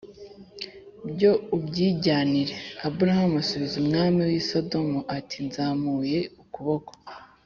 Byo 1.09 1.31
ubyijyanire 1.55 2.55
aburamu 2.85 3.35
asubiza 3.43 3.75
umwami 3.83 4.19
w 4.29 4.31
i 4.39 4.43
sodomu 4.49 4.99
ati 5.17 5.37
nzamuye 5.47 6.19
ukuboko 6.43 6.91